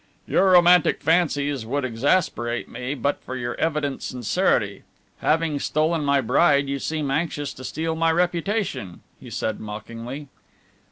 "Your 0.27 0.49
romantic 0.49 0.99
fancies 1.03 1.63
would 1.63 1.85
exasperate 1.85 2.67
me, 2.67 2.95
but 2.95 3.21
for 3.23 3.35
your 3.35 3.53
evident 3.59 4.01
sincerity. 4.01 4.81
Having 5.19 5.59
stolen 5.59 6.03
my 6.03 6.21
bride 6.21 6.67
you 6.67 6.79
seem 6.79 7.11
anxious 7.11 7.53
to 7.53 7.63
steal 7.63 7.95
my 7.95 8.11
reputation," 8.11 9.01
he 9.19 9.29
said 9.29 9.59
mockingly. 9.59 10.27